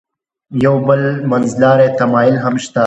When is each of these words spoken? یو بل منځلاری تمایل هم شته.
یو 0.65 0.75
بل 0.87 1.01
منځلاری 1.31 1.87
تمایل 1.99 2.35
هم 2.43 2.55
شته. 2.63 2.79